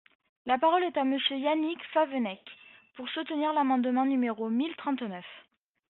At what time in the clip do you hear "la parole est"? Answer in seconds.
0.47-0.97